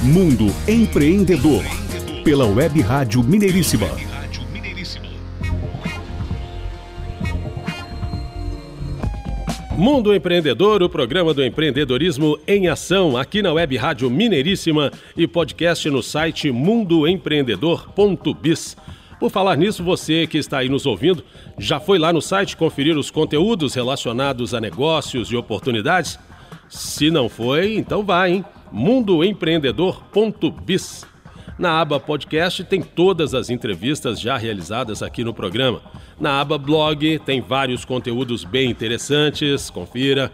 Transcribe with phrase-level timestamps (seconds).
[0.00, 1.64] Mundo Empreendedor,
[2.22, 3.88] pela Web Rádio Mineiríssima.
[9.76, 15.90] Mundo Empreendedor, o programa do empreendedorismo em ação, aqui na Web Rádio Mineiríssima e podcast
[15.90, 18.76] no site mundoempreendedor.biz.
[19.18, 21.24] Por falar nisso, você que está aí nos ouvindo,
[21.58, 26.20] já foi lá no site conferir os conteúdos relacionados a negócios e oportunidades?
[26.68, 28.44] Se não foi, então vai, hein?
[28.72, 31.06] mundoempreendedor.biz.
[31.58, 35.82] Na aba podcast tem todas as entrevistas já realizadas aqui no programa.
[36.20, 40.30] Na aba blog tem vários conteúdos bem interessantes, confira.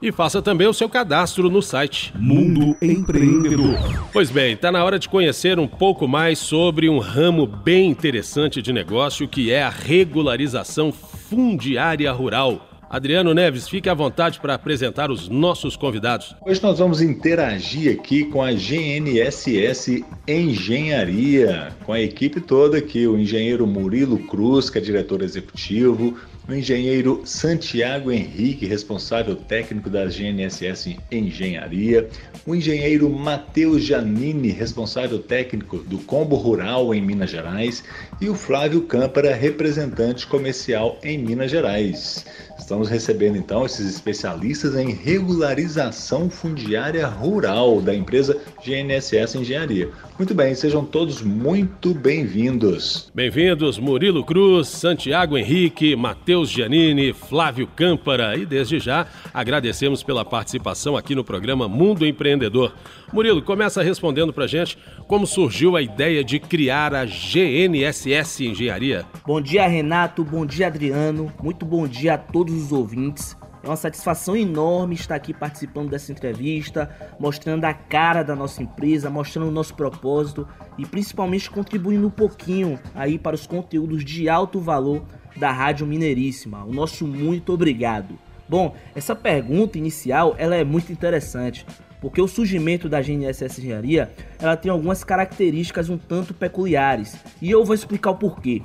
[0.00, 3.76] E faça também o seu cadastro no site Mundo Empreendedor.
[4.12, 8.62] Pois bem, está na hora de conhecer um pouco mais sobre um ramo bem interessante
[8.62, 12.68] de negócio que é a regularização fundiária rural.
[12.88, 16.36] Adriano Neves, fique à vontade para apresentar os nossos convidados.
[16.40, 23.18] Hoje nós vamos interagir aqui com a GNSS Engenharia, com a equipe toda aqui, o
[23.18, 26.16] engenheiro Murilo Cruz, que é diretor executivo,
[26.48, 32.08] o engenheiro Santiago Henrique, responsável técnico da GNSS Engenharia,
[32.46, 37.82] o engenheiro Matheus Janini, responsável técnico do Combo Rural em Minas Gerais,
[38.20, 42.24] e o Flávio Câmpara, representante comercial em Minas Gerais.
[42.66, 49.88] Estamos recebendo então esses especialistas em regularização fundiária rural da empresa GNSS Engenharia.
[50.18, 53.08] Muito bem, sejam todos muito bem-vindos.
[53.14, 60.96] Bem-vindos Murilo Cruz, Santiago Henrique, Matheus Giannini, Flávio Câmpara e desde já agradecemos pela participação
[60.96, 62.74] aqui no programa Mundo Empreendedor.
[63.12, 69.06] Murilo, começa respondendo pra gente como surgiu a ideia de criar a GNSS Engenharia.
[69.24, 73.36] Bom dia, Renato, bom dia, Adriano, muito bom dia a todos os ouvintes.
[73.62, 79.10] É uma satisfação enorme estar aqui participando dessa entrevista, mostrando a cara da nossa empresa,
[79.10, 80.46] mostrando o nosso propósito
[80.78, 85.04] e principalmente contribuindo um pouquinho aí para os conteúdos de alto valor
[85.36, 86.64] da Rádio Mineiríssima.
[86.64, 88.16] O nosso muito obrigado.
[88.48, 91.66] Bom, essa pergunta inicial ela é muito interessante,
[92.00, 97.64] porque o surgimento da GNSS Engenharia ela tem algumas características um tanto peculiares e eu
[97.64, 98.62] vou explicar o porquê.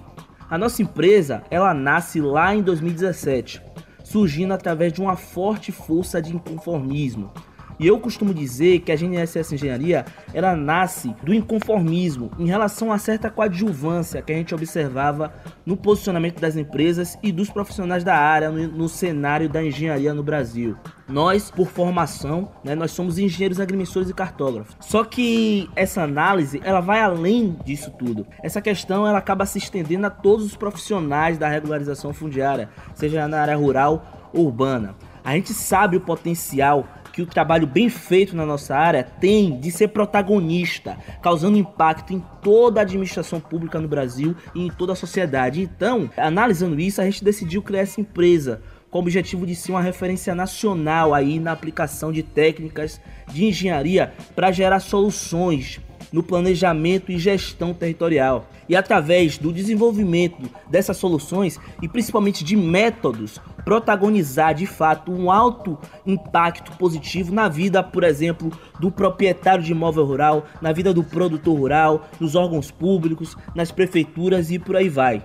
[0.51, 3.71] A nossa empresa ela nasce lá em 2017
[4.03, 7.31] surgindo através de uma forte força de inconformismo.
[7.79, 12.97] E eu costumo dizer que a GNSS Engenharia ela nasce do inconformismo em relação a
[12.97, 15.33] certa coadjuvância que a gente observava
[15.65, 20.21] no posicionamento das empresas e dos profissionais da área no, no cenário da engenharia no
[20.21, 20.75] Brasil.
[21.11, 24.77] Nós, por formação, né, nós somos engenheiros agrimensores e cartógrafos.
[24.79, 28.25] Só que essa análise, ela vai além disso tudo.
[28.41, 33.41] Essa questão, ela acaba se estendendo a todos os profissionais da regularização fundiária, seja na
[33.41, 34.95] área rural ou urbana.
[35.23, 39.69] A gente sabe o potencial que o trabalho bem feito na nossa área tem de
[39.69, 44.95] ser protagonista, causando impacto em toda a administração pública no Brasil e em toda a
[44.95, 45.61] sociedade.
[45.61, 49.81] Então, analisando isso, a gente decidiu criar essa empresa com o objetivo de ser uma
[49.81, 52.99] referência nacional aí na aplicação de técnicas
[53.31, 55.79] de engenharia para gerar soluções
[56.11, 58.45] no planejamento e gestão territorial.
[58.67, 65.77] E através do desenvolvimento dessas soluções e principalmente de métodos, protagonizar de fato um alto
[66.05, 71.57] impacto positivo na vida, por exemplo, do proprietário de imóvel rural, na vida do produtor
[71.57, 75.23] rural, nos órgãos públicos, nas prefeituras e por aí vai.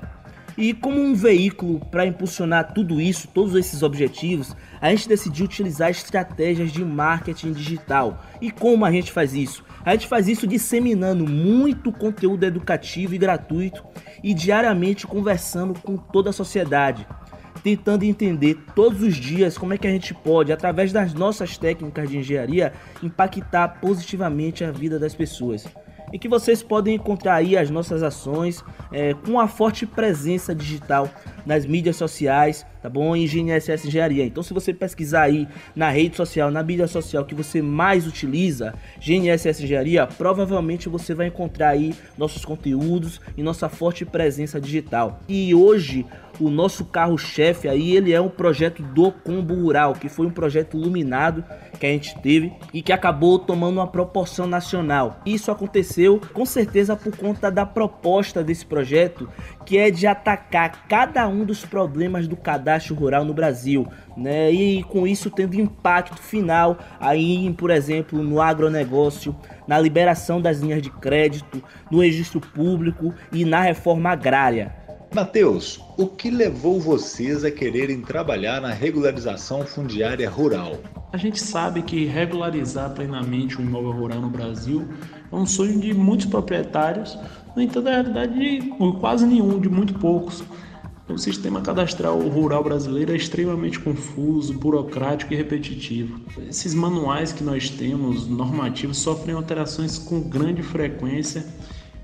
[0.58, 5.90] E como um veículo para impulsionar tudo isso, todos esses objetivos, a gente decidiu utilizar
[5.90, 8.24] estratégias de marketing digital.
[8.40, 9.62] E como a gente faz isso?
[9.84, 13.84] A gente faz isso disseminando muito conteúdo educativo e gratuito
[14.24, 17.06] e diariamente conversando com toda a sociedade,
[17.62, 22.08] tentando entender todos os dias como é que a gente pode, através das nossas técnicas
[22.08, 25.66] de engenharia, impactar positivamente a vida das pessoas
[26.12, 31.08] e que vocês podem encontrar aí as nossas ações é, com a forte presença digital
[31.44, 33.14] nas mídias sociais, tá bom?
[33.14, 34.24] Em GNSS Engenharia.
[34.24, 38.74] Então, se você pesquisar aí na rede social, na mídia social que você mais utiliza,
[39.00, 45.20] GNSS Engenharia, provavelmente você vai encontrar aí nossos conteúdos e nossa forte presença digital.
[45.28, 46.06] E hoje
[46.40, 50.76] o nosso carro-chefe aí, ele é um projeto do Combo Rural, que foi um projeto
[50.76, 51.44] iluminado
[51.78, 55.20] que a gente teve e que acabou tomando uma proporção nacional.
[55.24, 59.28] Isso aconteceu com certeza por conta da proposta desse projeto,
[59.66, 63.86] que é de atacar cada um dos problemas do cadastro rural no Brasil,
[64.16, 64.50] né?
[64.52, 69.34] E com isso tendo impacto final aí, por exemplo, no agronegócio,
[69.66, 74.86] na liberação das linhas de crédito, no registro público e na reforma agrária.
[75.14, 80.76] Mateus, o que levou vocês a quererem trabalhar na regularização fundiária rural?
[81.12, 84.86] A gente sabe que regularizar plenamente o imóvel rural no Brasil
[85.32, 87.18] é um sonho de muitos proprietários,
[87.56, 88.68] no entanto, na realidade, de
[89.00, 90.44] quase nenhum, de muito poucos.
[91.08, 96.20] O sistema cadastral rural brasileiro é extremamente confuso, burocrático e repetitivo.
[96.48, 101.46] Esses manuais que nós temos, normativos, sofrem alterações com grande frequência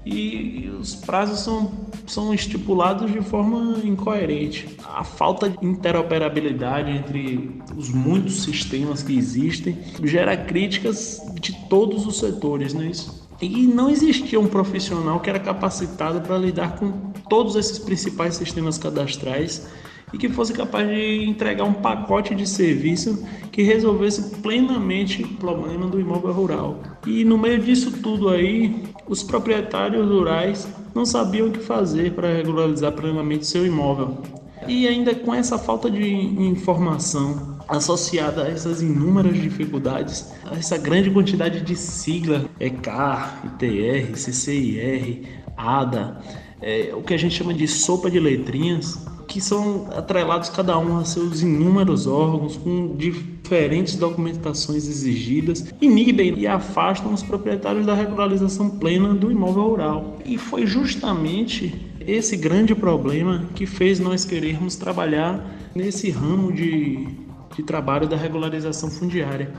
[0.06, 1.72] e os prazos são,
[2.06, 4.76] são estipulados de forma incoerente.
[4.84, 12.18] A falta de interoperabilidade entre os muitos sistemas que existem gera críticas de todos os
[12.18, 13.21] setores, não é isso?
[13.42, 16.92] E não existia um profissional que era capacitado para lidar com
[17.28, 19.68] todos esses principais sistemas cadastrais
[20.12, 25.88] e que fosse capaz de entregar um pacote de serviço que resolvesse plenamente o problema
[25.88, 26.82] do imóvel rural.
[27.04, 32.32] E no meio disso tudo aí, os proprietários rurais não sabiam o que fazer para
[32.32, 34.18] regularizar plenamente seu imóvel.
[34.68, 41.10] E ainda com essa falta de informação associada a essas inúmeras dificuldades, a essa grande
[41.10, 45.22] quantidade de sigla, ECAR, ITR, CCIR,
[45.56, 46.18] ADA,
[46.60, 50.98] é, o que a gente chama de sopa de letrinhas, que são atrelados cada um
[50.98, 58.68] a seus inúmeros órgãos com diferentes documentações exigidas, inibem e afastam os proprietários da regularização
[58.68, 60.18] plena do imóvel rural.
[60.24, 61.74] E foi justamente
[62.06, 65.44] esse grande problema que fez nós querermos trabalhar
[65.74, 67.08] nesse ramo de,
[67.54, 69.52] de trabalho da regularização fundiária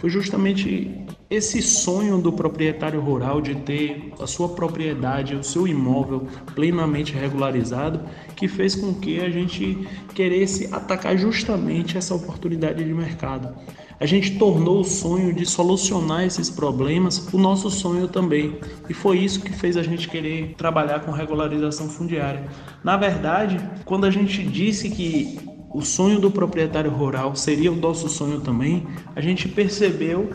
[0.00, 6.26] foi justamente esse sonho do proprietário rural de ter a sua propriedade, o seu imóvel
[6.54, 8.00] plenamente regularizado,
[8.34, 13.54] que fez com que a gente queresse atacar justamente essa oportunidade de mercado.
[14.00, 18.58] A gente tornou o sonho de solucionar esses problemas o nosso sonho também.
[18.88, 22.48] E foi isso que fez a gente querer trabalhar com regularização fundiária.
[22.82, 25.38] Na verdade, quando a gente disse que
[25.72, 30.30] o sonho do proprietário rural seria o nosso sonho também, a gente percebeu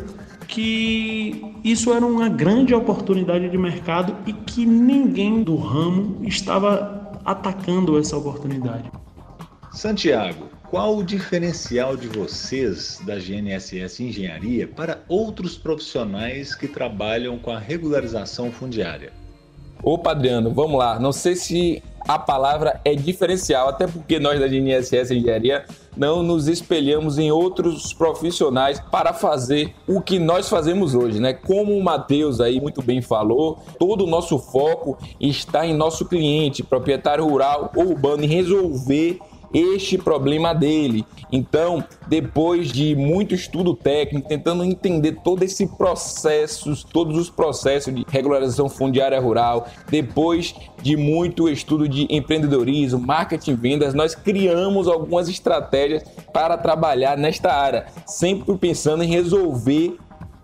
[0.47, 7.97] que isso era uma grande oportunidade de mercado e que ninguém do ramo estava atacando
[7.97, 8.89] essa oportunidade.
[9.71, 17.51] Santiago, qual o diferencial de vocês da GNSS Engenharia para outros profissionais que trabalham com
[17.51, 19.11] a regularização fundiária?
[19.83, 20.99] Ô, Adriano, vamos lá.
[20.99, 25.65] Não sei se a palavra é diferencial, até porque nós da GNSS Engenharia
[25.95, 31.33] não nos espelhamos em outros profissionais para fazer o que nós fazemos hoje, né?
[31.33, 36.63] Como o Matheus aí muito bem falou, todo o nosso foco está em nosso cliente,
[36.63, 39.19] proprietário rural ou urbano, em resolver
[39.53, 41.05] este problema dele.
[41.31, 48.05] Então, depois de muito estudo técnico, tentando entender todo esse processo, todos os processos de
[48.07, 56.03] regularização fundiária rural, depois de muito estudo de empreendedorismo, marketing, vendas, nós criamos algumas estratégias
[56.31, 59.97] para trabalhar nesta área, sempre pensando em resolver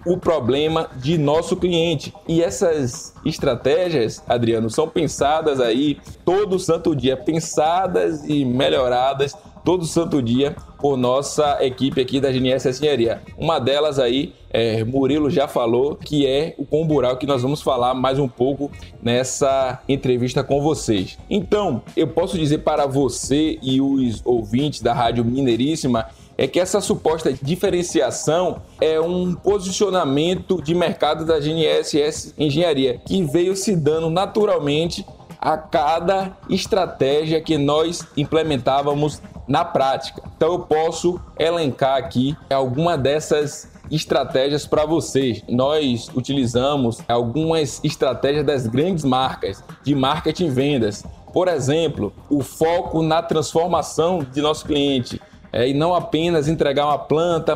[0.06, 2.13] o problema de nosso cliente.
[2.27, 10.21] E essas estratégias, Adriano, são pensadas aí todo santo dia, pensadas e melhoradas todo santo
[10.21, 13.21] dia por nossa equipe aqui da GNS Engenharia.
[13.38, 17.94] Uma delas aí, é, Murilo já falou, que é o Combural, que nós vamos falar
[17.94, 18.71] mais um pouco
[19.01, 21.18] nessa entrevista com vocês.
[21.30, 26.07] Então, eu posso dizer para você e os ouvintes da Rádio Mineiríssima
[26.41, 33.56] é que essa suposta diferenciação é um posicionamento de mercado da GNSS Engenharia, que veio
[33.56, 35.06] se dando naturalmente
[35.39, 40.23] a cada estratégia que nós implementávamos na prática.
[40.35, 45.44] Então eu posso elencar aqui alguma dessas estratégias para vocês.
[45.47, 51.04] Nós utilizamos algumas estratégias das grandes marcas de marketing e vendas.
[51.31, 56.97] Por exemplo, o foco na transformação de nosso cliente é, e não apenas entregar uma
[56.97, 57.53] planta,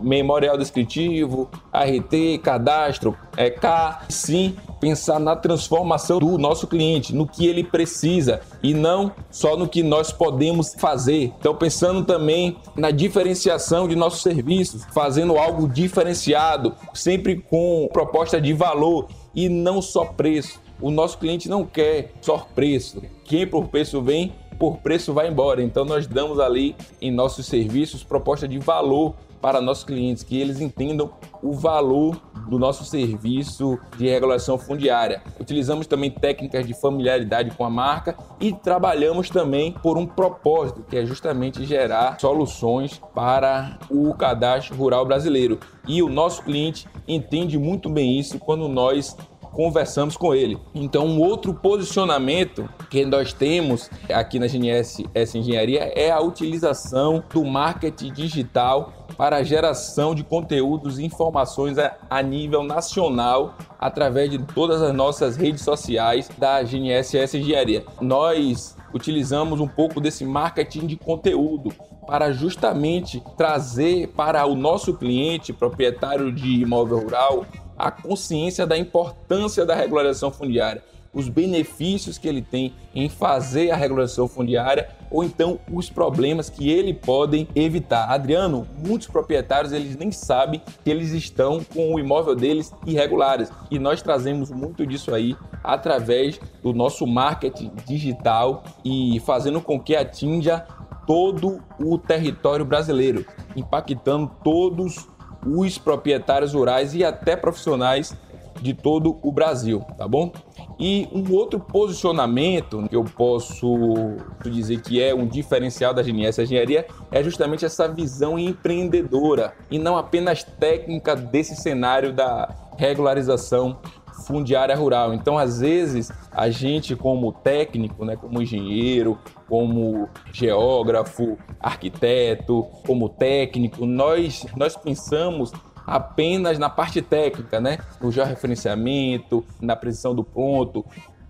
[0.00, 7.46] memorial descritivo, RT, cadastro, é, K, sim pensar na transformação do nosso cliente, no que
[7.46, 11.32] ele precisa e não só no que nós podemos fazer.
[11.38, 18.52] Então, pensando também na diferenciação de nossos serviços, fazendo algo diferenciado, sempre com proposta de
[18.52, 20.60] valor e não só preço.
[20.80, 23.02] O nosso cliente não quer só preço.
[23.24, 25.62] Quem por preço vem, por preço vai embora.
[25.62, 30.60] Então nós damos ali em nossos serviços proposta de valor para nossos clientes, que eles
[30.60, 31.10] entendam
[31.42, 35.22] o valor do nosso serviço de regulação fundiária.
[35.38, 40.96] Utilizamos também técnicas de familiaridade com a marca e trabalhamos também por um propósito, que
[40.96, 45.58] é justamente gerar soluções para o cadastro rural brasileiro.
[45.86, 49.16] E o nosso cliente entende muito bem isso quando nós
[49.56, 50.58] conversamos com ele.
[50.74, 55.02] Então, um outro posicionamento que nós temos aqui na GNS
[55.34, 62.22] Engenharia é a utilização do marketing digital para a geração de conteúdos e informações a,
[62.22, 67.82] nível nacional através de todas as nossas redes sociais da GNSS Engenharia.
[67.98, 71.72] Nós utilizamos um pouco desse marketing de conteúdo
[72.06, 77.46] para justamente trazer para o nosso cliente, proprietário de imóvel rural,
[77.76, 80.82] a consciência da importância da regularização fundiária,
[81.16, 86.70] os benefícios que ele tem em fazer a regularização fundiária ou então os problemas que
[86.70, 88.10] ele podem evitar.
[88.10, 93.78] Adriano, muitos proprietários eles nem sabem que eles estão com o imóvel deles irregulares e
[93.78, 100.66] nós trazemos muito disso aí através do nosso marketing digital e fazendo com que atinja
[101.06, 105.08] todo o território brasileiro, impactando todos
[105.46, 108.16] os proprietários rurais e até profissionais
[108.60, 110.32] de todo o Brasil, tá bom?
[110.78, 116.86] E um outro posicionamento que eu posso dizer que é um diferencial da GNS Engenharia
[117.10, 123.78] é justamente essa visão empreendedora e não apenas técnica desse cenário da regularização
[124.26, 125.14] fundiária rural.
[125.14, 129.18] Então, às vezes, a gente como técnico, né, como engenheiro,
[129.48, 135.52] como geógrafo, arquiteto, como técnico, nós nós pensamos
[135.86, 137.78] apenas na parte técnica, né?
[138.00, 140.84] No georreferenciamento, na precisão do ponto,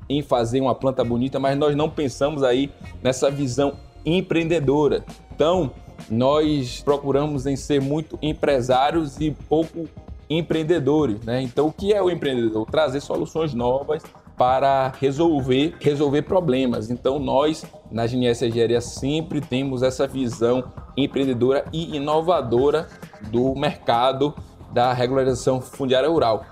[0.08, 2.70] em fazer uma planta bonita, mas nós não pensamos aí
[3.02, 3.74] nessa visão
[4.04, 5.04] empreendedora.
[5.34, 5.70] Então,
[6.08, 9.86] nós procuramos em ser muito empresários e pouco
[10.28, 11.42] empreendedores, né?
[11.42, 12.66] Então, o que é o empreendedor?
[12.66, 14.02] Trazer soluções novas
[14.36, 16.90] para resolver resolver problemas.
[16.90, 20.64] Então, nós na GNS Engenharia sempre temos essa visão
[20.96, 22.88] empreendedora e inovadora
[23.30, 24.34] do mercado
[24.72, 26.44] da regularização fundiária rural,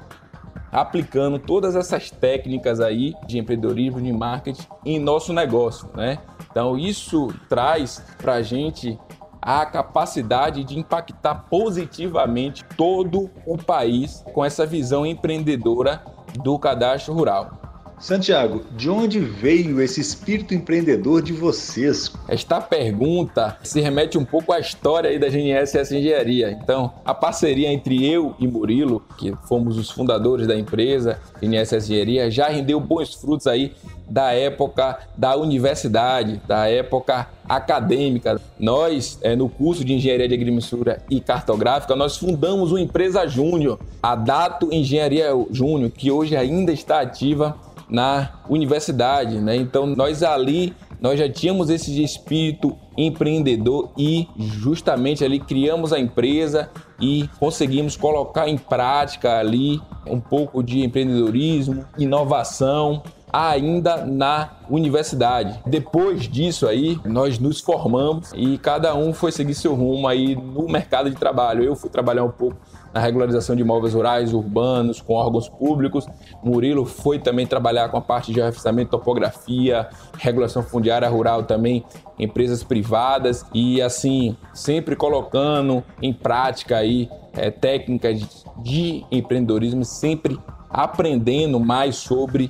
[0.73, 6.19] aplicando todas essas técnicas aí de empreendedorismo, de marketing em nosso negócio, né?
[6.50, 8.99] Então, isso traz para a gente
[9.45, 16.03] a capacidade de impactar positivamente todo o país com essa visão empreendedora
[16.43, 17.65] do cadastro rural.
[17.99, 22.13] Santiago, de onde veio esse espírito empreendedor de vocês?
[22.27, 26.51] Esta pergunta se remete um pouco à história aí da GNSS Engenharia.
[26.51, 32.31] Então, a parceria entre eu e Murilo, que fomos os fundadores da empresa GNSS Engenharia,
[32.31, 33.73] já rendeu bons frutos aí
[34.09, 38.41] da época da universidade, da época acadêmica.
[38.59, 43.79] Nós, é, no curso de Engenharia de Agrimensura e Cartográfica, nós fundamos uma empresa júnior,
[44.03, 47.57] a Dato Engenharia Júnior, que hoje ainda está ativa
[47.89, 49.57] na universidade, né?
[49.57, 56.71] Então nós ali nós já tínhamos esse espírito empreendedor e justamente ali criamos a empresa
[57.01, 65.61] e conseguimos colocar em prática ali um pouco de empreendedorismo, inovação ainda na universidade.
[65.67, 70.69] Depois disso aí, nós nos formamos e cada um foi seguir seu rumo aí no
[70.69, 71.65] mercado de trabalho.
[71.65, 72.57] Eu fui trabalhar um pouco
[72.95, 76.07] na regularização de imóveis rurais, urbanos, com órgãos públicos.
[76.45, 81.85] Murilo foi também trabalhar com a parte de reafistamento, topografia, regulação fundiária rural também,
[82.17, 90.39] empresas privadas e assim, sempre colocando em prática aí é, técnicas de empreendedorismo, sempre
[90.71, 92.49] aprendendo mais sobre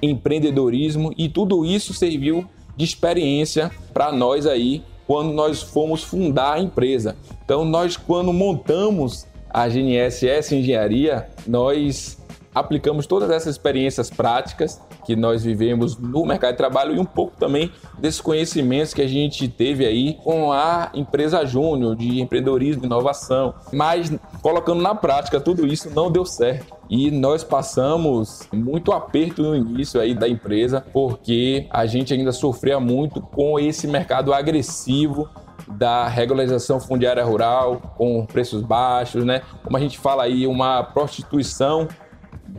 [0.00, 2.46] empreendedorismo e tudo isso serviu
[2.76, 7.16] de experiência para nós aí quando nós fomos fundar a empresa.
[7.44, 12.18] Então nós quando montamos a GNSS Engenharia, nós
[12.54, 17.36] aplicamos todas essas experiências práticas que nós vivemos no mercado de trabalho e um pouco
[17.36, 22.86] também desses conhecimentos que a gente teve aí com a empresa Júnior de empreendedorismo e
[22.86, 23.54] inovação.
[23.72, 26.74] Mas colocando na prática tudo isso não deu certo.
[26.88, 32.78] E nós passamos muito aperto no início aí da empresa, porque a gente ainda sofria
[32.78, 35.28] muito com esse mercado agressivo
[35.76, 39.42] da regularização fundiária rural com preços baixos, né?
[39.62, 41.88] Como a gente fala aí, uma prostituição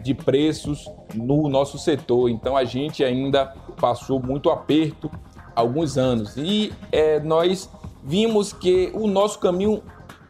[0.01, 2.29] de preços no nosso setor.
[2.29, 3.45] Então a gente ainda
[3.79, 5.09] passou muito aperto
[5.55, 7.69] alguns anos e é, nós
[8.03, 9.81] vimos que o nosso caminho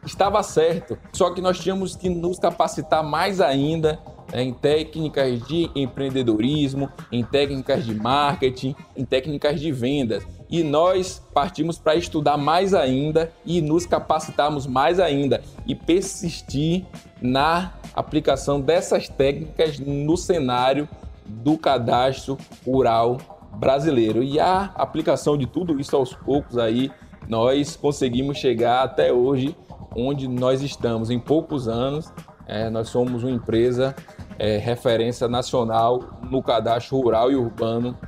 [0.04, 3.98] estava certo, só que nós tínhamos que nos capacitar mais ainda
[4.32, 10.26] né, em técnicas de empreendedorismo, em técnicas de marketing, em técnicas de vendas.
[10.54, 16.86] E nós partimos para estudar mais ainda e nos capacitarmos mais ainda e persistir
[17.20, 20.88] na aplicação dessas técnicas no cenário
[21.26, 23.18] do cadastro rural
[23.56, 24.22] brasileiro.
[24.22, 26.88] E a aplicação de tudo isso aos poucos aí,
[27.28, 29.56] nós conseguimos chegar até hoje
[29.96, 31.10] onde nós estamos.
[31.10, 32.12] Em poucos anos,
[32.46, 33.92] é, nós somos uma empresa
[34.38, 37.98] é, referência nacional no cadastro rural e urbano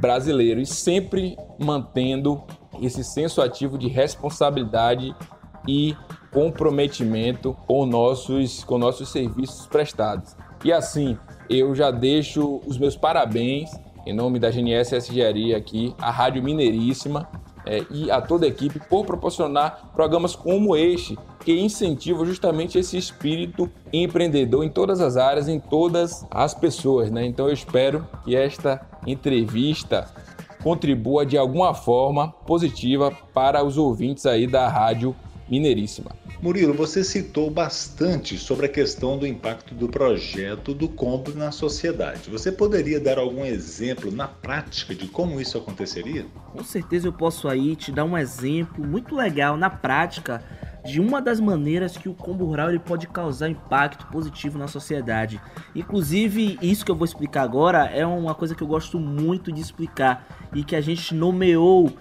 [0.00, 2.42] brasileiro e sempre mantendo
[2.80, 5.14] esse senso ativo de responsabilidade
[5.66, 5.96] e
[6.32, 10.36] comprometimento com nossos, com nossos serviços prestados.
[10.64, 13.70] E assim, eu já deixo os meus parabéns
[14.08, 17.28] em nome da GNS Engenharia aqui, a Rádio Mineiríssima
[17.68, 22.96] é, e a toda a equipe por proporcionar programas como este, que incentivam justamente esse
[22.96, 27.10] espírito empreendedor em todas as áreas, em todas as pessoas.
[27.10, 27.26] Né?
[27.26, 30.08] Então eu espero que esta entrevista
[30.62, 35.14] contribua de alguma forma positiva para os ouvintes aí da Rádio
[35.50, 36.12] Mineiríssima.
[36.40, 42.30] Murilo, você citou bastante sobre a questão do impacto do projeto do Combo na sociedade.
[42.30, 46.26] Você poderia dar algum exemplo na prática de como isso aconteceria?
[46.52, 50.42] Com certeza eu posso aí te dar um exemplo muito legal na prática
[50.84, 55.40] de uma das maneiras que o combo rural ele pode causar impacto positivo na sociedade.
[55.74, 59.60] Inclusive, isso que eu vou explicar agora é uma coisa que eu gosto muito de
[59.60, 61.92] explicar e que a gente nomeou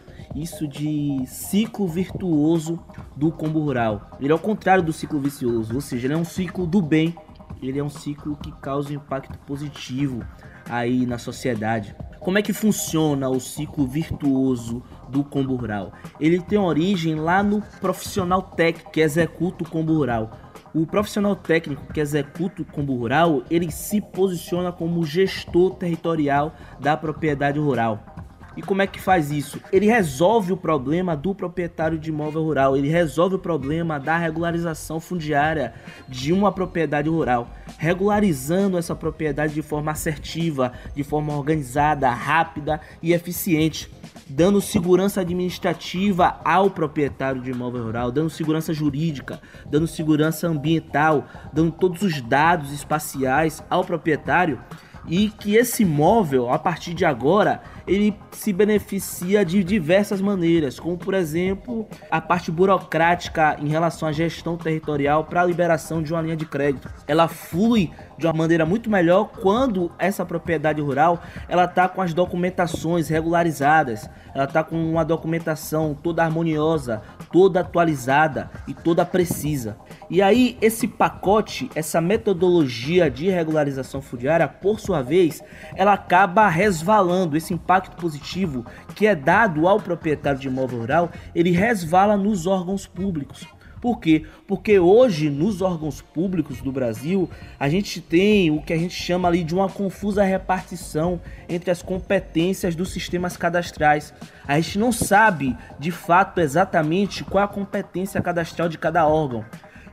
[0.42, 2.80] isso de ciclo virtuoso
[3.16, 4.12] do combo rural.
[4.20, 7.16] Ele é o contrário do ciclo vicioso, ou seja, ele é um ciclo do bem,
[7.62, 10.24] ele é um ciclo que causa um impacto positivo
[10.70, 11.96] aí na sociedade.
[12.20, 15.94] Como é que funciona o ciclo virtuoso do combo rural?
[16.20, 20.32] Ele tem origem lá no profissional técnico que executa o combo rural.
[20.74, 26.98] O profissional técnico que executa o combo rural, ele se posiciona como gestor territorial da
[26.98, 28.17] propriedade rural.
[28.58, 29.62] E como é que faz isso?
[29.72, 35.00] Ele resolve o problema do proprietário de imóvel rural, ele resolve o problema da regularização
[35.00, 35.76] fundiária
[36.10, 43.14] de uma propriedade rural, regularizando essa propriedade de forma assertiva, de forma organizada, rápida e
[43.14, 43.92] eficiente.
[44.28, 51.72] Dando segurança administrativa ao proprietário de imóvel rural, dando segurança jurídica, dando segurança ambiental, dando
[51.72, 54.60] todos os dados espaciais ao proprietário
[55.08, 60.98] e que esse imóvel, a partir de agora, ele se beneficia de diversas maneiras, como
[60.98, 66.22] por exemplo a parte burocrática em relação à gestão territorial para a liberação de uma
[66.22, 66.90] linha de crédito.
[67.08, 72.14] Ela flui de uma maneira muito melhor quando essa propriedade rural ela está com as
[72.14, 77.02] documentações regularizadas, ela está com uma documentação toda harmoniosa,
[77.38, 79.78] toda atualizada e toda precisa.
[80.10, 85.44] E aí esse pacote, essa metodologia de regularização fundiária, por sua vez,
[85.76, 91.52] ela acaba resvalando esse impacto positivo que é dado ao proprietário de imóvel rural, ele
[91.52, 93.46] resvala nos órgãos públicos.
[93.82, 94.24] Por quê?
[94.48, 99.28] Porque hoje nos órgãos públicos do Brasil a gente tem o que a gente chama
[99.28, 104.14] ali de uma confusa repartição entre as competências dos sistemas cadastrais.
[104.48, 109.46] A gente não sabe de fato exatamente qual a competência cadastral de cada órgão.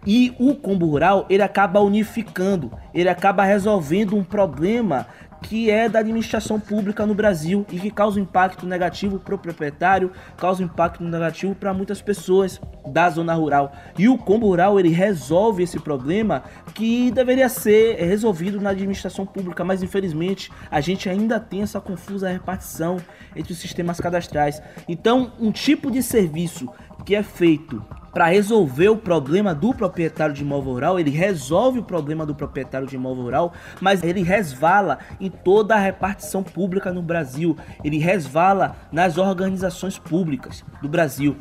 [0.07, 5.07] E o combo rural ele acaba unificando, ele acaba resolvendo um problema
[5.45, 9.39] que é da administração pública no Brasil e que causa um impacto negativo para o
[9.39, 13.73] proprietário, causa um impacto negativo para muitas pessoas da zona rural.
[13.99, 19.63] E o combo rural ele resolve esse problema que deveria ser resolvido na administração pública,
[19.63, 22.97] mas infelizmente a gente ainda tem essa confusa repartição
[23.37, 24.63] entre os sistemas cadastrais.
[24.89, 26.69] Então, um tipo de serviço
[27.05, 31.83] que é feito para resolver o problema do proprietário de imóvel rural, ele resolve o
[31.83, 37.03] problema do proprietário de imóvel rural, mas ele resvala em toda a repartição pública no
[37.03, 41.37] Brasil, ele resvala nas organizações públicas do Brasil.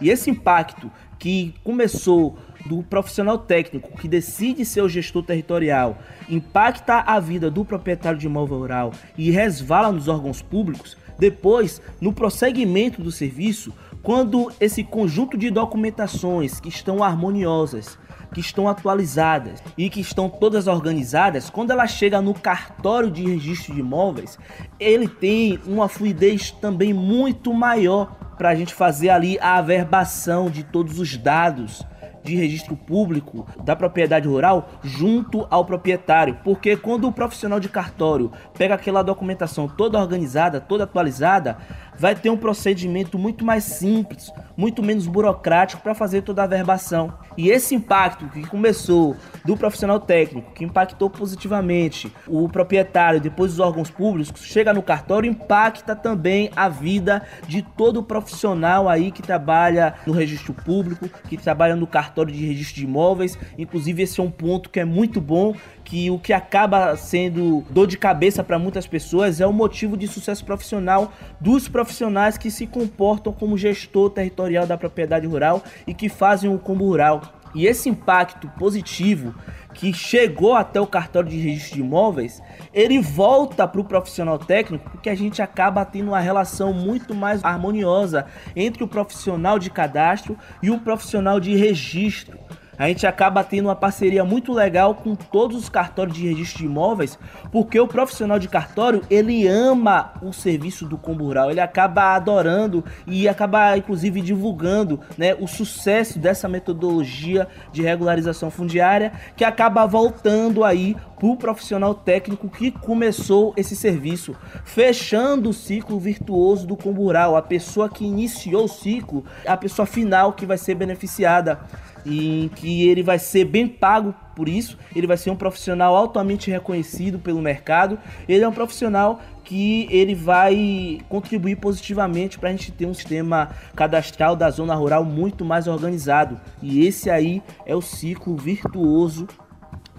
[0.00, 5.98] E esse impacto que começou do profissional técnico que decide ser o gestor territorial,
[6.28, 12.12] impacta a vida do proprietário de imóvel rural e resvala nos órgãos públicos, depois, no
[12.12, 13.72] prosseguimento do serviço,
[14.06, 17.98] quando esse conjunto de documentações que estão harmoniosas,
[18.32, 23.74] que estão atualizadas e que estão todas organizadas, quando ela chega no cartório de registro
[23.74, 24.38] de imóveis,
[24.78, 30.62] ele tem uma fluidez também muito maior para a gente fazer ali a averbação de
[30.62, 31.84] todos os dados
[32.26, 38.32] de registro público da propriedade rural junto ao proprietário, porque quando o profissional de cartório
[38.58, 41.56] pega aquela documentação toda organizada, toda atualizada,
[41.98, 47.12] vai ter um procedimento muito mais simples, muito menos burocrático para fazer toda a verbação.
[47.36, 53.60] E esse impacto que começou do profissional técnico, que impactou positivamente o proprietário, depois os
[53.60, 59.94] órgãos públicos, chega no cartório, impacta também a vida de todo profissional aí que trabalha
[60.06, 63.38] no registro público, que trabalha no cartório de registro de imóveis.
[63.58, 65.54] Inclusive, esse é um ponto que é muito bom
[65.86, 70.08] que o que acaba sendo dor de cabeça para muitas pessoas é o motivo de
[70.08, 76.08] sucesso profissional dos profissionais que se comportam como gestor territorial da propriedade rural e que
[76.08, 77.22] fazem o combo rural.
[77.54, 79.32] E esse impacto positivo
[79.74, 82.42] que chegou até o cartório de registro de imóveis,
[82.74, 87.44] ele volta para o profissional técnico porque a gente acaba tendo uma relação muito mais
[87.44, 92.36] harmoniosa entre o profissional de cadastro e o profissional de registro
[92.78, 96.66] a gente acaba tendo uma parceria muito legal com todos os cartórios de registro de
[96.66, 97.18] imóveis,
[97.50, 102.84] porque o profissional de cartório, ele ama o serviço do Combo Rural, ele acaba adorando
[103.06, 110.64] e acaba inclusive divulgando, né, o sucesso dessa metodologia de regularização fundiária, que acaba voltando
[110.64, 114.34] aí para o profissional técnico que começou esse serviço,
[114.64, 119.86] fechando o ciclo virtuoso do Combo Rural, a pessoa que iniciou o ciclo, a pessoa
[119.86, 121.58] final que vai ser beneficiada
[122.06, 126.50] em que ele vai ser bem pago por isso, ele vai ser um profissional altamente
[126.50, 132.72] reconhecido pelo mercado, ele é um profissional que ele vai contribuir positivamente para a gente
[132.72, 136.38] ter um sistema cadastral da zona rural muito mais organizado.
[136.60, 139.26] E esse aí é o ciclo virtuoso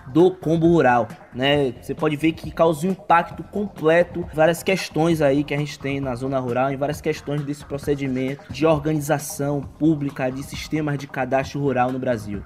[0.07, 1.73] do combo rural, né?
[1.81, 5.99] Você pode ver que causa um impacto completo várias questões aí que a gente tem
[5.99, 11.59] na zona rural, em várias questões desse procedimento de organização pública de sistemas de cadastro
[11.59, 12.41] rural no Brasil.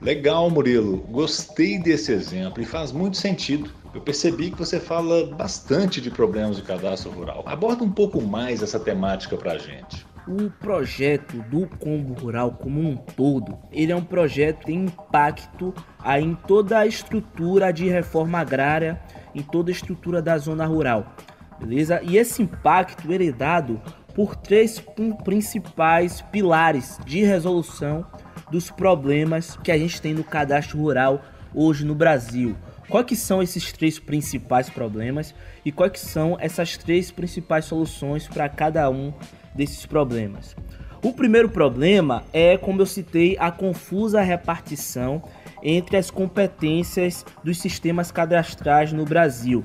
[0.00, 0.98] Legal, Murilo.
[1.10, 3.70] Gostei desse exemplo e faz muito sentido.
[3.92, 7.42] Eu percebi que você fala bastante de problemas de cadastro rural.
[7.46, 10.06] Aborda um pouco mais essa temática para a gente.
[10.30, 15.72] O projeto do Combo Rural como um todo, ele é um projeto que tem impacto
[15.98, 19.00] aí em toda a estrutura de reforma agrária,
[19.34, 21.16] em toda a estrutura da zona rural,
[21.58, 22.02] beleza?
[22.02, 23.80] E esse impacto ele é dado
[24.14, 24.84] por três
[25.24, 28.04] principais pilares de resolução
[28.50, 31.22] dos problemas que a gente tem no cadastro rural
[31.54, 32.54] hoje no Brasil.
[32.88, 38.26] Quais que são esses três principais problemas e quais que são essas três principais soluções
[38.26, 39.12] para cada um
[39.54, 40.56] desses problemas.
[41.02, 45.22] O primeiro problema é, como eu citei, a confusa repartição
[45.62, 49.64] entre as competências dos sistemas cadastrais no Brasil.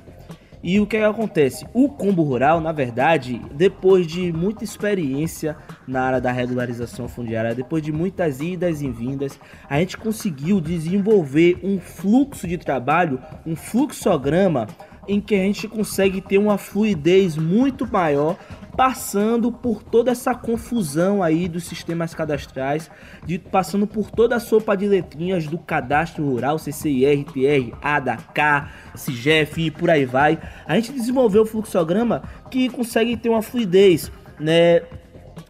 [0.63, 1.67] E o que, é que, acontece?
[1.73, 7.83] O combo rural, na verdade, depois de muita experiência na área da regularização fundiária, depois
[7.83, 9.37] de muitas idas e vindas,
[9.69, 14.67] a gente conseguiu desenvolver um fluxo de trabalho, um fluxograma
[15.05, 18.37] em que a gente consegue ter uma fluidez muito maior
[18.75, 22.89] passando por toda essa confusão aí dos sistemas cadastrais,
[23.25, 28.69] de, passando por toda a sopa de letrinhas do cadastro rural, CCIR, TR, ADA, K,
[28.95, 30.39] CIGEF e por aí vai.
[30.65, 34.81] A gente desenvolveu o fluxograma que consegue ter uma fluidez, né?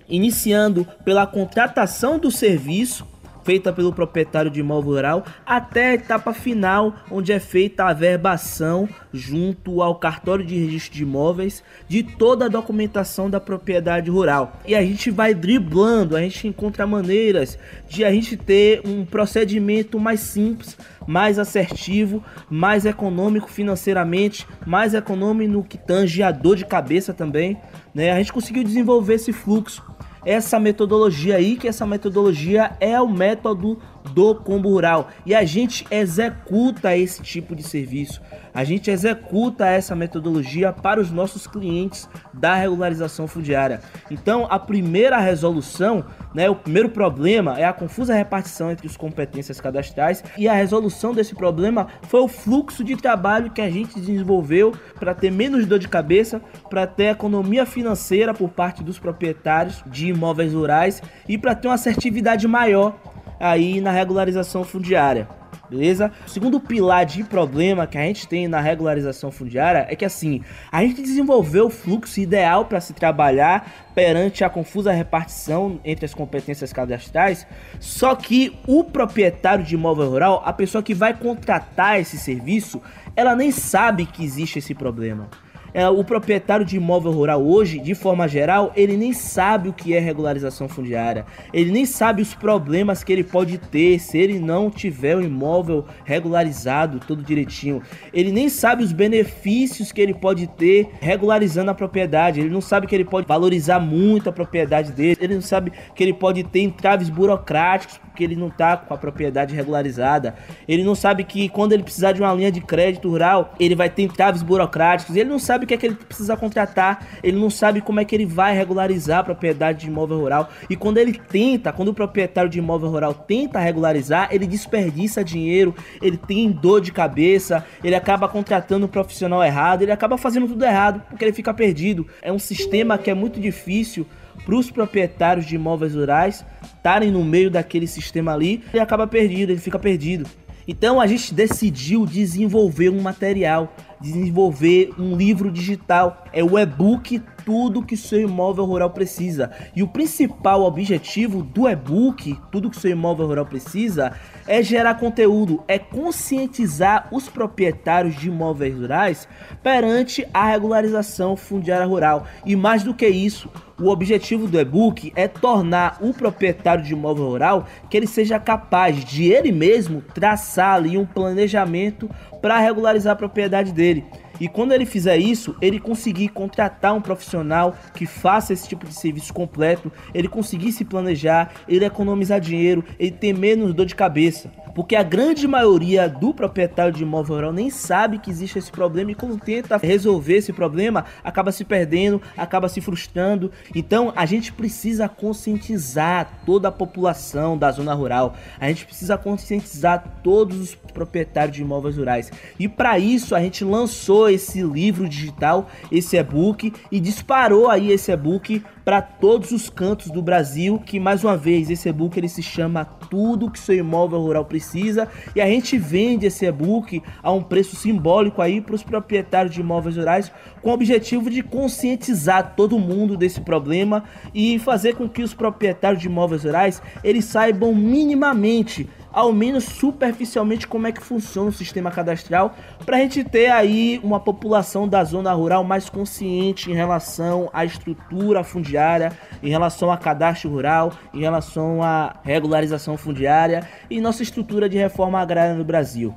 [0.08, 3.13] Iniciando pela contratação do serviço
[3.44, 8.88] feita pelo proprietário de imóvel rural, até a etapa final, onde é feita a verbação
[9.12, 14.60] junto ao cartório de registro de imóveis de toda a documentação da propriedade rural.
[14.66, 20.00] E a gente vai driblando, a gente encontra maneiras de a gente ter um procedimento
[20.00, 26.66] mais simples, mais assertivo, mais econômico financeiramente, mais econômico no que tange a dor de
[26.66, 27.58] cabeça também.
[27.94, 28.12] Né?
[28.12, 29.84] A gente conseguiu desenvolver esse fluxo
[30.26, 33.78] essa metodologia aí, que essa metodologia é o método
[34.12, 35.10] do combo rural.
[35.26, 38.22] E a gente executa esse tipo de serviço.
[38.54, 43.82] A gente executa essa metodologia para os nossos clientes da regularização fundiária.
[44.12, 49.60] Então, a primeira resolução, né, o primeiro problema é a confusa repartição entre as competências
[49.60, 54.74] cadastrais e a resolução desse problema foi o fluxo de trabalho que a gente desenvolveu
[55.00, 56.40] para ter menos dor de cabeça,
[56.70, 61.76] para ter economia financeira por parte dos proprietários de imóveis rurais e para ter uma
[61.76, 62.96] assertividade maior
[63.40, 65.28] aí na regularização fundiária.
[65.70, 66.12] Beleza?
[66.28, 70.42] O segundo pilar de problema que a gente tem na regularização fundiária é que assim,
[70.72, 76.14] a gente desenvolveu o fluxo ideal para se trabalhar perante a confusa repartição entre as
[76.14, 77.48] competências cadastrais,
[77.80, 82.82] só que o proprietário de imóvel rural, a pessoa que vai contratar esse serviço,
[83.16, 85.30] ela nem sabe que existe esse problema
[85.74, 89.94] é, o proprietário de imóvel rural hoje, de forma geral, ele nem sabe o que
[89.94, 91.26] é regularização fundiária.
[91.52, 95.86] Ele nem sabe os problemas que ele pode ter se ele não tiver o imóvel
[96.04, 97.82] regularizado todo direitinho.
[98.14, 102.40] Ele nem sabe os benefícios que ele pode ter regularizando a propriedade.
[102.40, 105.18] Ele não sabe que ele pode valorizar muito a propriedade dele.
[105.20, 108.98] Ele não sabe que ele pode ter entraves burocráticos porque ele não está com a
[108.98, 110.36] propriedade regularizada.
[110.68, 113.90] Ele não sabe que quando ele precisar de uma linha de crédito rural, ele vai
[113.90, 115.16] ter entraves burocráticos.
[115.16, 117.08] Ele não sabe o que é que ele precisa contratar.
[117.24, 120.50] Ele não sabe como é que ele vai regularizar a propriedade de imóvel rural.
[120.70, 125.76] E quando ele tenta, quando o proprietário de imóvel rural tenta regularizar, ele desperdiça dinheiro,
[126.02, 130.66] ele tem dor de cabeça, ele acaba contratando um profissional errado, ele acaba fazendo tudo
[130.66, 132.08] errado porque ele fica perdido.
[132.22, 134.06] É um sistema que é muito difícil
[134.46, 136.46] para os proprietários de imóveis rurais
[136.76, 140.30] estarem no meio daquele sistema ali, ele acaba perdido, ele fica perdido.
[140.68, 147.84] Então a gente decidiu desenvolver um material, desenvolver um livro digital, é o e-book Tudo
[147.84, 149.52] que seu imóvel rural precisa.
[149.76, 154.14] E o principal objetivo do e-book Tudo que seu imóvel rural precisa
[154.48, 159.28] é gerar conteúdo, é conscientizar os proprietários de imóveis rurais
[159.62, 162.26] perante a regularização fundiária rural.
[162.46, 167.28] E mais do que isso, o objetivo do e-book é tornar o proprietário de imóvel
[167.28, 172.10] rural que ele seja capaz de ele mesmo traçar ali um planejamento
[172.44, 174.04] para regularizar a propriedade dele.
[174.38, 178.94] E quando ele fizer isso, ele conseguir contratar um profissional que faça esse tipo de
[178.94, 184.52] serviço completo, ele conseguir se planejar, ele economizar dinheiro, ele ter menos dor de cabeça.
[184.74, 189.12] Porque a grande maioria do proprietário de imóvel rural nem sabe que existe esse problema
[189.12, 193.52] e quando tenta resolver esse problema, acaba se perdendo, acaba se frustrando.
[193.76, 198.36] Então a gente precisa conscientizar toda a população da zona rural.
[198.60, 202.32] A gente precisa conscientizar todos os proprietários de imóveis rurais.
[202.60, 208.12] E para isso a gente lançou esse livro digital, esse e-book e disparou aí esse
[208.12, 212.44] e-book para todos os cantos do Brasil, que mais uma vez esse e-book ele se
[212.44, 217.42] chama Tudo que seu imóvel rural precisa e a gente vende esse e-book a um
[217.42, 222.80] preço simbólico aí para os proprietários de imóveis rurais com o objetivo de conscientizar todo
[222.80, 228.90] mundo desse problema e fazer com que os proprietários de imóveis rurais eles saibam minimamente
[229.14, 234.02] ao menos superficialmente como é que funciona o sistema cadastral, para a gente ter aí
[234.04, 239.98] uma população da zona rural mais consciente em relação à estrutura fundiária, em relação a
[239.98, 246.14] cadastro rural, em relação à regularização fundiária e nossa estrutura de reforma agrária no Brasil.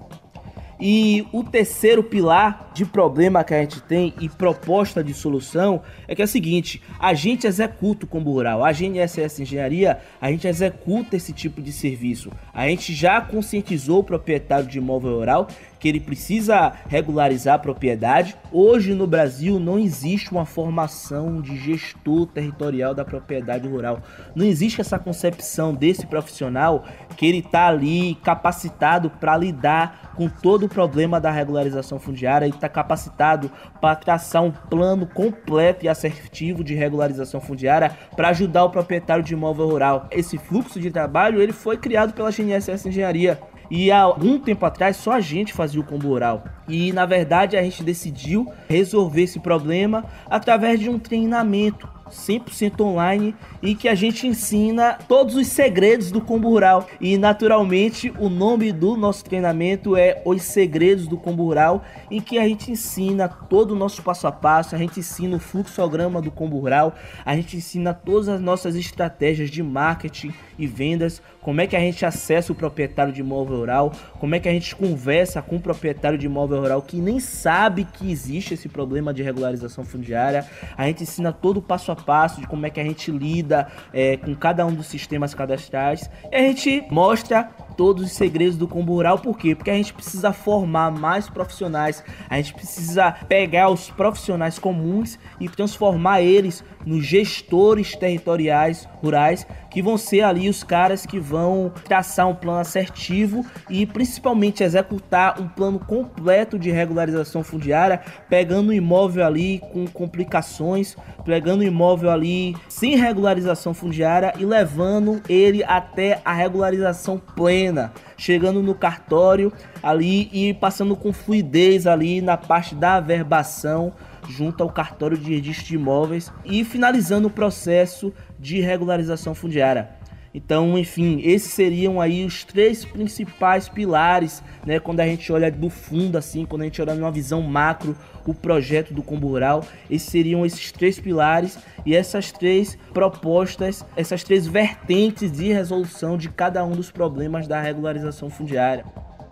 [0.79, 6.15] E o terceiro pilar de problema que a gente tem e proposta de solução é
[6.15, 10.47] que é o seguinte: a gente executa o combo rural, a GNSS Engenharia, a gente
[10.47, 12.31] executa esse tipo de serviço.
[12.53, 18.37] A gente já conscientizou o proprietário de imóvel rural que ele precisa regularizar a propriedade.
[18.51, 24.01] Hoje no Brasil não existe uma formação de gestor territorial da propriedade rural.
[24.35, 26.85] Não existe essa concepção desse profissional
[27.17, 32.51] que ele está ali capacitado para lidar com todo o problema da regularização fundiária e
[32.51, 33.51] está capacitado
[33.81, 39.33] para traçar um plano completo e assertivo de regularização fundiária para ajudar o proprietário de
[39.33, 40.07] imóvel rural.
[40.11, 44.97] Esse fluxo de trabalho ele foi criado pela GNSS Engenharia e há algum tempo atrás
[44.97, 46.45] só a gente fazia o combo oral.
[46.69, 53.35] E na verdade a gente decidiu resolver esse problema através de um treinamento 100% online
[53.62, 56.87] e que a gente ensina todos os segredos do combo rural.
[57.01, 62.38] E naturalmente o nome do nosso treinamento é Os Segredos do Combo Rural, em que
[62.38, 66.31] a gente ensina todo o nosso passo a passo, a gente ensina o fluxograma do
[66.31, 71.66] combo rural, a gente ensina todas as nossas estratégias de marketing e vendas, como é
[71.66, 75.42] que a gente acessa o proprietário de imóvel rural, como é que a gente conversa
[75.42, 79.85] com o proprietário de imóvel rural que nem sabe que existe esse problema de regularização
[79.85, 80.47] fundiária.
[80.77, 83.69] A gente ensina todo o passo a passo de como é que a gente lida
[83.93, 86.11] é, com cada um dos sistemas cadastrais.
[86.31, 87.45] E a gente mostra
[87.77, 89.55] todos os segredos do combo rural, por quê?
[89.55, 95.49] Porque a gente precisa formar mais profissionais, a gente precisa pegar os profissionais comuns e
[95.49, 102.27] transformar eles nos gestores territoriais rurais, que vão ser ali os caras que vão traçar
[102.27, 109.59] um plano assertivo e principalmente executar um plano completo de regularização fundiária, pegando imóvel ali
[109.59, 117.93] com complicações, pegando imóvel ali sem regularização fundiária e levando ele até a regularização plena,
[118.17, 123.93] chegando no cartório ali e passando com fluidez ali na parte da averbação
[124.29, 129.90] junto ao cartório de registro de imóveis e finalizando o processo de regularização fundiária.
[130.37, 135.70] Então, enfim, esses seriam aí os três principais pilares, né, quando a gente olha do
[135.70, 137.96] fundo assim, quando a gente olha numa visão macro
[138.27, 144.22] o projeto do Combo Rural, esses seriam esses três pilares e essas três propostas, essas
[144.22, 148.85] três vertentes de resolução de cada um dos problemas da regularização fundiária.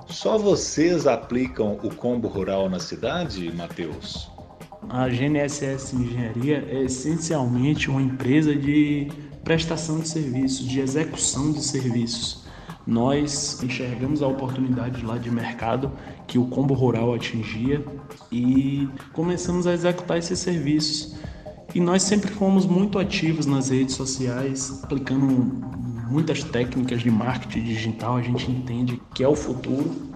[0.06, 4.33] Só vocês aplicam o Combo Rural na cidade, Matheus?
[4.96, 9.08] A GNSS Engenharia é essencialmente uma empresa de
[9.42, 12.44] prestação de serviços, de execução de serviços.
[12.86, 15.90] Nós enxergamos a oportunidade lá de mercado
[16.28, 17.84] que o combo rural atingia
[18.30, 21.16] e começamos a executar esses serviços.
[21.74, 25.26] E nós sempre fomos muito ativos nas redes sociais, aplicando
[26.08, 28.16] muitas técnicas de marketing digital.
[28.16, 30.13] A gente entende que é o futuro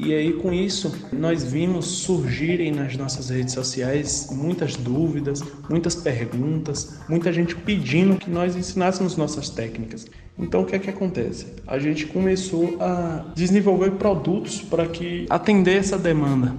[0.00, 7.00] E aí, com isso, nós vimos surgirem nas nossas redes sociais muitas dúvidas, muitas perguntas,
[7.08, 10.06] muita gente pedindo que nós ensinássemos nossas técnicas.
[10.38, 11.46] Então, o que é que acontece?
[11.66, 16.54] A gente começou a desenvolver produtos para que atender essa demanda.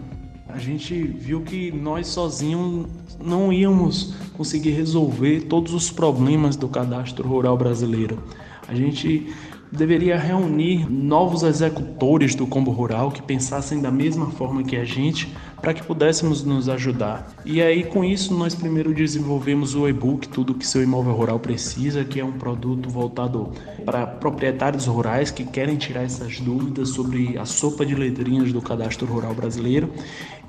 [0.49, 2.87] A gente viu que nós sozinhos
[3.23, 8.21] não íamos conseguir resolver todos os problemas do cadastro rural brasileiro.
[8.67, 9.33] A gente
[9.71, 15.33] deveria reunir novos executores do combo rural que pensassem da mesma forma que a gente
[15.61, 17.31] para que pudéssemos nos ajudar.
[17.45, 22.03] E aí com isso nós primeiro desenvolvemos o e-book Tudo que seu imóvel rural precisa,
[22.03, 23.51] que é um produto voltado
[23.85, 29.05] para proprietários rurais que querem tirar essas dúvidas sobre a sopa de letrinhas do cadastro
[29.05, 29.91] rural brasileiro,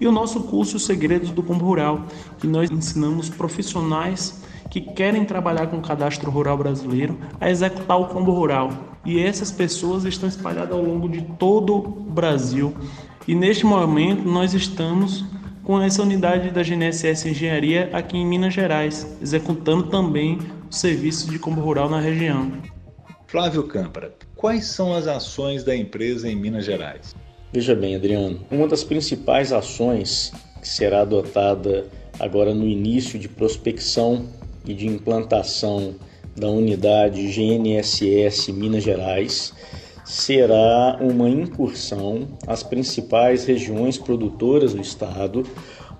[0.00, 2.06] e o nosso curso Segredos do Combo Rural,
[2.38, 8.06] que nós ensinamos profissionais que querem trabalhar com o cadastro rural brasileiro a executar o
[8.06, 8.89] combo rural.
[9.04, 12.74] E essas pessoas estão espalhadas ao longo de todo o Brasil.
[13.26, 15.24] E neste momento nós estamos
[15.64, 21.38] com essa unidade da GNSS Engenharia aqui em Minas Gerais, executando também o serviço de
[21.38, 22.52] combo rural na região.
[23.26, 27.14] Flávio Câmpara, quais são as ações da empresa em Minas Gerais?
[27.52, 31.86] Veja bem, Adriano, uma das principais ações que será adotada
[32.18, 34.26] agora no início de prospecção
[34.64, 35.94] e de implantação
[36.40, 39.52] da unidade GNSS Minas Gerais
[40.06, 45.44] será uma incursão às principais regiões produtoras do estado,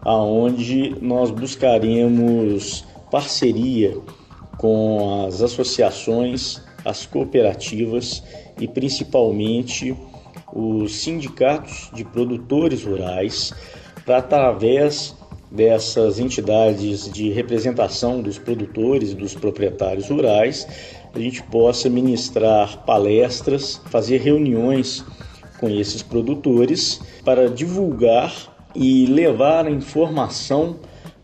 [0.01, 3.99] aonde nós buscaremos parceria
[4.57, 8.23] com as associações, as cooperativas
[8.59, 9.95] e principalmente
[10.55, 13.53] os sindicatos de produtores rurais
[14.07, 15.15] para através
[15.51, 20.67] dessas entidades de representação dos produtores e dos proprietários rurais,
[21.13, 25.05] a gente possa ministrar palestras, fazer reuniões
[25.59, 28.33] com esses produtores para divulgar
[28.75, 30.77] e levar a informação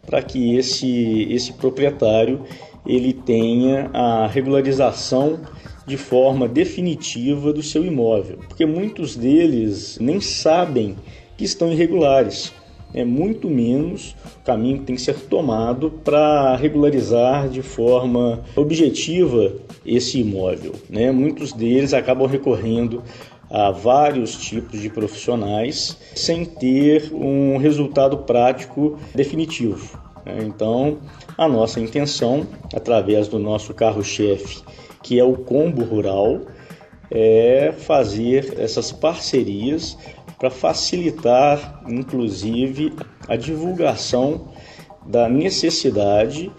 [0.05, 2.45] para que esse, esse proprietário
[2.85, 5.41] ele tenha a regularização
[5.87, 10.97] de forma definitiva do seu imóvel, porque muitos deles nem sabem
[11.37, 12.53] que estão irregulares
[12.95, 19.53] é muito menos o caminho que tem que ser tomado para regularizar de forma objetiva
[19.85, 20.73] esse imóvel.
[20.89, 21.11] Né?
[21.11, 23.03] Muitos deles acabam recorrendo
[23.51, 29.99] a vários tipos de profissionais sem ter um resultado prático definitivo.
[30.25, 30.39] Né?
[30.43, 30.99] Então,
[31.37, 34.63] a nossa intenção, através do nosso carro-chefe,
[35.03, 36.41] que é o combo rural,
[37.11, 39.97] é fazer essas parcerias
[40.39, 42.93] para facilitar, inclusive,
[43.29, 44.49] a divulgação
[45.07, 46.53] da necessidade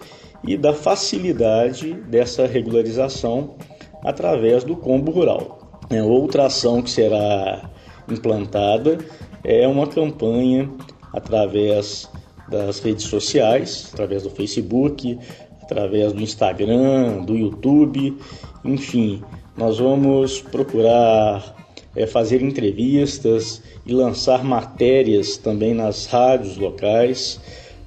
[0.44, 3.56] e da facilidade dessa regularização
[4.04, 5.58] através do combo rural.
[5.90, 7.70] É, outra ação que será
[8.08, 8.98] implantada
[9.44, 10.70] é uma campanha
[11.12, 12.08] através
[12.48, 15.18] das redes sociais, através do Facebook,
[15.62, 18.16] através do Instagram, do YouTube,
[18.64, 19.22] enfim,
[19.56, 21.57] nós vamos procurar
[21.98, 27.40] é, fazer entrevistas e lançar matérias também nas rádios locais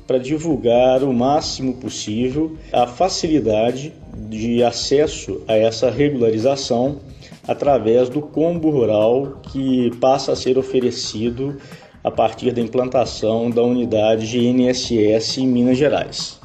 [0.06, 3.94] para divulgar o máximo possível a facilidade
[4.28, 7.00] de acesso a essa regularização
[7.48, 11.58] através do combo rural que passa a ser oferecido
[12.04, 16.41] a partir da implantação da unidade GNSS em Minas Gerais.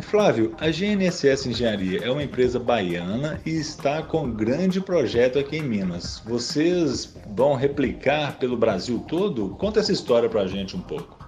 [0.00, 5.56] Flávio, a GNSS Engenharia é uma empresa baiana e está com um grande projeto aqui
[5.56, 6.22] em Minas.
[6.24, 9.50] Vocês vão replicar pelo Brasil todo?
[9.58, 11.18] Conta essa história para a gente um pouco.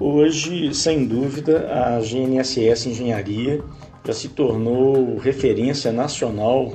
[0.00, 3.62] Hoje, sem dúvida, a GNSS Engenharia
[4.04, 6.72] já se tornou referência nacional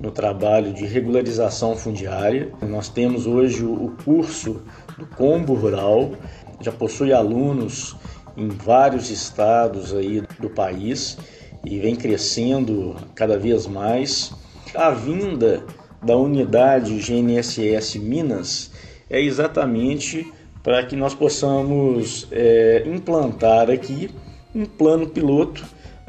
[0.00, 2.50] no trabalho de regularização fundiária.
[2.62, 4.62] Nós temos hoje o curso
[4.98, 6.12] do Combo Rural,
[6.60, 7.96] já possui alunos
[8.36, 11.18] em vários estados aí do país
[11.64, 14.32] e vem crescendo cada vez mais.
[14.74, 15.64] A vinda
[16.02, 18.70] da unidade GNSS Minas
[19.08, 24.10] é exatamente para que nós possamos é, implantar aqui
[24.54, 25.64] um plano piloto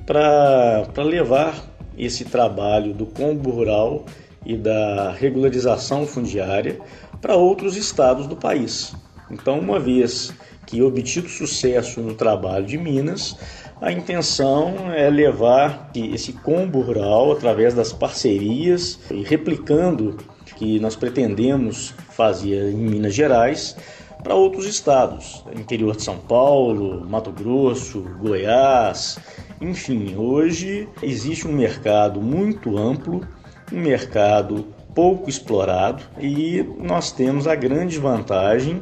[0.05, 1.55] para levar
[1.97, 4.05] esse trabalho do combo rural
[4.45, 6.79] e da regularização fundiária
[7.21, 8.93] para outros estados do país.
[9.31, 10.33] Então, uma vez
[10.65, 13.37] que obtido sucesso no trabalho de Minas,
[13.81, 20.17] a intenção é levar esse combo rural através das parcerias e replicando
[20.55, 23.75] que nós pretendemos fazer em Minas Gerais
[24.23, 29.19] para outros estados, interior de São Paulo, Mato Grosso, Goiás,
[29.59, 33.21] enfim, hoje existe um mercado muito amplo,
[33.71, 34.65] um mercado
[34.95, 38.81] pouco explorado e nós temos a grande vantagem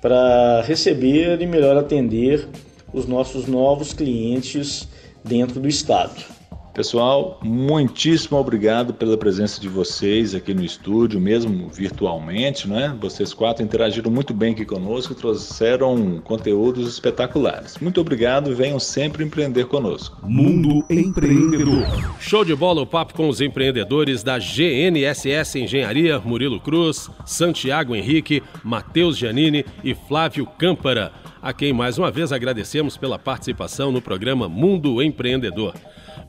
[0.01, 2.49] para receber e melhor atender
[2.93, 4.89] os nossos novos clientes
[5.25, 6.40] dentro do estado.
[6.73, 12.97] Pessoal, muitíssimo obrigado pela presença de vocês aqui no estúdio, mesmo virtualmente, né?
[13.01, 17.77] Vocês quatro interagiram muito bem aqui conosco, trouxeram conteúdos espetaculares.
[17.79, 20.17] Muito obrigado, venham sempre empreender conosco.
[20.23, 21.85] Mundo Empreendedor.
[22.21, 28.43] Show de bola o papo com os empreendedores da GNSS Engenharia, Murilo Cruz, Santiago Henrique,
[28.63, 31.13] Matheus Giannini e Flávio Câmpara,
[31.43, 35.75] a quem mais uma vez agradecemos pela participação no programa Mundo Empreendedor.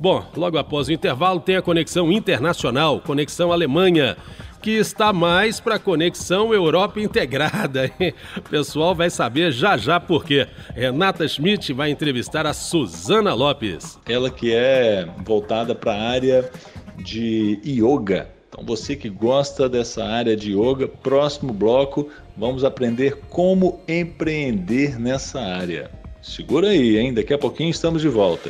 [0.01, 4.17] Bom, logo após o intervalo tem a conexão internacional, conexão Alemanha,
[4.59, 7.91] que está mais para conexão Europa integrada.
[8.35, 10.47] O pessoal vai saber já já por quê.
[10.73, 13.99] Renata Schmidt vai entrevistar a Suzana Lopes.
[14.09, 16.51] Ela que é voltada para a área
[16.97, 18.27] de yoga.
[18.49, 25.39] Então você que gosta dessa área de yoga, próximo bloco vamos aprender como empreender nessa
[25.39, 25.91] área.
[26.23, 27.13] Segura aí, hein?
[27.13, 28.49] Daqui a pouquinho estamos de volta.